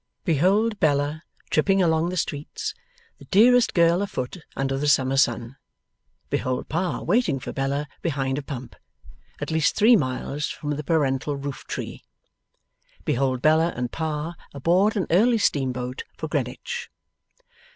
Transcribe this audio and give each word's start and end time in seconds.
Behold 0.25 0.79
Bella 0.79 1.21
tripping 1.51 1.79
along 1.79 2.09
the 2.09 2.17
streets, 2.17 2.73
the 3.19 3.25
dearest 3.25 3.75
girl 3.75 4.01
afoot 4.01 4.37
under 4.55 4.75
the 4.75 4.87
summer 4.87 5.15
sun! 5.15 5.57
Behold 6.31 6.67
Pa 6.67 7.01
waiting 7.03 7.39
for 7.39 7.53
Bella 7.53 7.87
behind 8.01 8.39
a 8.39 8.41
pump, 8.41 8.75
at 9.39 9.51
least 9.51 9.75
three 9.75 9.95
miles 9.95 10.47
from 10.47 10.71
the 10.71 10.83
parental 10.83 11.35
roof 11.35 11.67
tree. 11.67 12.03
Behold 13.05 13.43
Bella 13.43 13.73
and 13.75 13.91
Pa 13.91 14.33
aboard 14.55 14.97
an 14.97 15.05
early 15.11 15.37
steamboat 15.37 16.03
for 16.17 16.27
Greenwich. 16.27 16.89